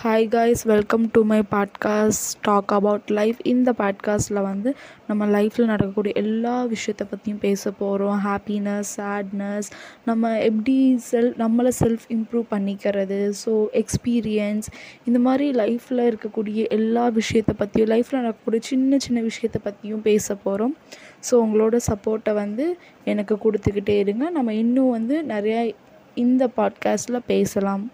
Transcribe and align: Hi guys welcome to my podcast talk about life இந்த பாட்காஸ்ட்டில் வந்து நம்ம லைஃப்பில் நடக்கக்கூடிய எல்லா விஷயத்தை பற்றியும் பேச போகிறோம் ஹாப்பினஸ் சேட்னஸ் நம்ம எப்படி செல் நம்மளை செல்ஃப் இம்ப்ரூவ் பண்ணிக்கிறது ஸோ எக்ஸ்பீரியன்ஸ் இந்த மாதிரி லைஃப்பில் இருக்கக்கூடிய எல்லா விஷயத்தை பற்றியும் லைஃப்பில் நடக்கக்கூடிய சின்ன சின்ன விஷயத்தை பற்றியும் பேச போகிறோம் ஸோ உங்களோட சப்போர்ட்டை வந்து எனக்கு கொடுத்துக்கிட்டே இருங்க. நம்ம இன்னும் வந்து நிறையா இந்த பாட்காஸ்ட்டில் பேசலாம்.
Hi 0.00 0.26
guys 0.28 0.62
welcome 0.66 1.02
to 1.10 1.20
my 1.22 1.38
podcast 1.50 2.36
talk 2.42 2.72
about 2.72 3.08
life 3.10 3.38
இந்த 3.42 3.70
பாட்காஸ்ட்டில் 3.78 4.40
வந்து 4.42 4.70
நம்ம 5.06 5.26
லைஃப்பில் 5.26 5.66
நடக்கக்கூடிய 5.66 6.12
எல்லா 6.14 6.64
விஷயத்தை 6.64 7.06
பற்றியும் 7.10 7.38
பேச 7.38 7.70
போகிறோம் 7.70 8.20
ஹாப்பினஸ் 8.24 8.92
சேட்னஸ் 8.96 9.68
நம்ம 10.04 10.38
எப்படி 10.38 10.96
செல் 11.00 11.30
நம்மளை 11.38 11.72
செல்ஃப் 11.80 12.06
இம்ப்ரூவ் 12.08 12.46
பண்ணிக்கிறது 12.50 13.30
ஸோ 13.44 13.66
எக்ஸ்பீரியன்ஸ் 13.72 14.68
இந்த 15.04 15.18
மாதிரி 15.18 15.50
லைஃப்பில் 15.52 16.02
இருக்கக்கூடிய 16.06 16.68
எல்லா 16.68 17.08
விஷயத்தை 17.08 17.54
பற்றியும் 17.58 17.88
லைஃப்பில் 17.88 18.20
நடக்கக்கூடிய 18.20 18.62
சின்ன 18.62 18.98
சின்ன 18.98 19.20
விஷயத்தை 19.20 19.62
பற்றியும் 19.64 20.02
பேச 20.02 20.34
போகிறோம் 20.34 20.74
ஸோ 21.30 21.36
உங்களோட 21.44 21.76
சப்போர்ட்டை 21.90 22.34
வந்து 22.34 22.66
எனக்கு 23.04 23.36
கொடுத்துக்கிட்டே 23.44 23.98
இருங்க. 23.98 24.30
நம்ம 24.30 24.54
இன்னும் 24.54 24.90
வந்து 24.90 25.22
நிறையா 25.24 25.74
இந்த 26.14 26.48
பாட்காஸ்ட்டில் 26.56 27.26
பேசலாம். 27.26 27.84